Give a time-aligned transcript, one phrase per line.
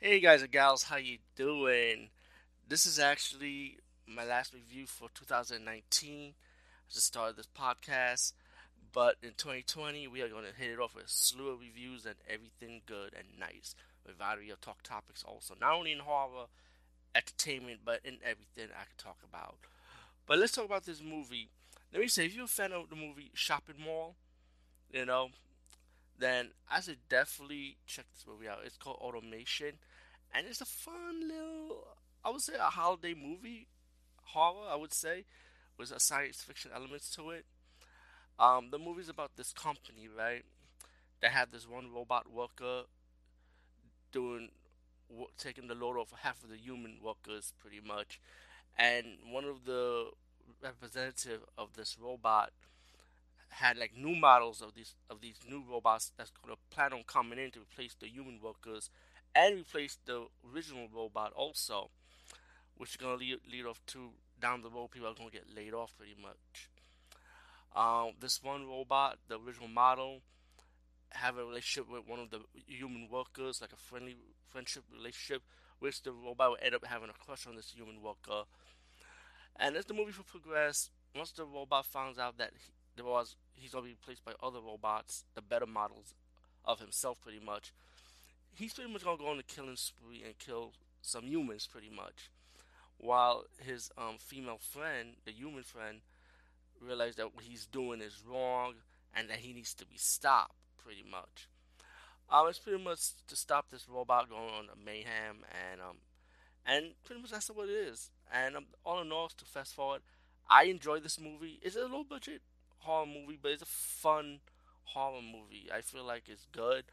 [0.00, 2.10] Hey guys and gals, how you doing?
[2.68, 6.30] This is actually my last review for 2019.
[6.30, 6.32] I
[6.88, 8.32] just started this podcast,
[8.92, 12.06] but in 2020 we are going to hit it off with a slew of reviews
[12.06, 13.74] and everything good and nice.
[14.06, 16.46] With variety of talk topics also, not only in horror,
[17.16, 19.56] entertainment, but in everything I can talk about.
[20.28, 21.48] But let's talk about this movie.
[21.92, 24.14] Let me say, if you're a fan of the movie Chopping Mall,
[24.92, 25.30] you know,
[26.18, 28.58] then I should definitely check this movie out.
[28.64, 29.74] It's called Automation,
[30.34, 31.86] and it's a fun little,
[32.24, 33.68] I would say, a holiday movie,
[34.22, 34.68] horror.
[34.70, 35.24] I would say,
[35.78, 37.46] with a science fiction elements to it.
[38.38, 40.44] Um, the movie's about this company, right?
[41.20, 42.82] That had this one robot worker
[44.12, 44.50] doing,
[45.36, 48.20] taking the load off half of the human workers, pretty much.
[48.76, 50.10] And one of the
[50.62, 52.52] representative of this robot
[53.50, 57.02] had like new models of these of these new robots that's going to plan on
[57.06, 58.90] coming in to replace the human workers
[59.34, 61.90] and replace the original robot also,
[62.76, 64.10] which is going to lead, lead off to
[64.40, 66.70] down the road people are going to get laid off pretty much.
[67.74, 70.22] Um, this one robot, the original model,
[71.10, 74.16] have a relationship with one of the human workers, like a friendly
[74.48, 75.42] friendship relationship,
[75.78, 78.44] which the robot will end up having a crush on this human worker.
[79.56, 82.72] And as the movie will progress, once the robot finds out that he,
[83.04, 86.14] was he's gonna be replaced by other robots, the better models
[86.64, 87.72] of himself, pretty much.
[88.54, 92.30] He's pretty much gonna go on a killing spree and kill some humans, pretty much.
[92.98, 96.00] While his um, female friend, the human friend,
[96.80, 98.74] realizes that what he's doing is wrong
[99.14, 101.48] and that he needs to be stopped, pretty much.
[102.30, 105.96] Um, it's pretty much to stop this robot going on a mayhem, and um,
[106.66, 108.10] and pretty much that's what it is.
[108.32, 110.02] And um, all in all, to fast forward,
[110.50, 111.58] I enjoy this movie.
[111.62, 112.42] It's a low budget
[112.78, 114.40] horror movie, but it's a fun
[114.84, 115.68] horror movie.
[115.74, 116.84] I feel like it's good.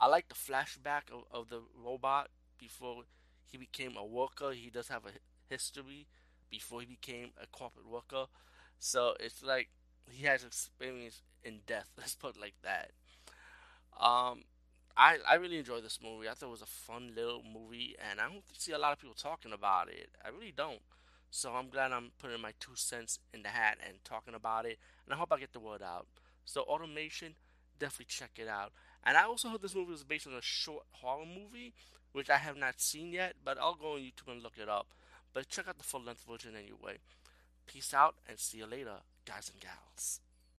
[0.00, 3.02] I like the flashback of, of the robot before
[3.46, 4.52] he became a worker.
[4.52, 5.10] He does have a
[5.48, 6.06] history
[6.50, 8.26] before he became a corporate worker.
[8.78, 9.70] So it's like
[10.10, 11.90] he has experience in death.
[11.98, 12.90] Let's put it like that.
[14.00, 14.44] Um,
[14.96, 16.28] I I really enjoyed this movie.
[16.28, 18.98] I thought it was a fun little movie, and I don't see a lot of
[19.00, 20.10] people talking about it.
[20.24, 20.80] I really don't.
[21.30, 24.78] So I'm glad I'm putting my two cents in the hat and talking about it,
[25.04, 26.06] and I hope I get the word out.
[26.44, 27.34] So automation,
[27.78, 28.72] definitely check it out.
[29.04, 31.74] And I also heard this movie was based on a short horror movie,
[32.12, 34.88] which I have not seen yet, but I'll go on YouTube and look it up.
[35.32, 36.98] But check out the full length version anyway.
[37.66, 40.20] Peace out and see you later, guys and gals.